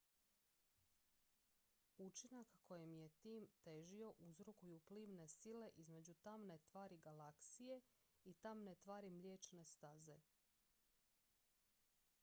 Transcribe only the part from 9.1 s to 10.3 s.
mliječne staze